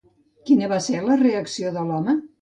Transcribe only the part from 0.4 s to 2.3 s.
Quina va ser la reacció de l'home?